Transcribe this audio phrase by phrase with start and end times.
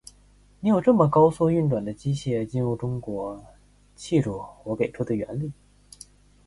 [0.61, 3.45] 你有这么高速运转的机械进入中国，
[3.95, 5.53] 记住我给出的原理。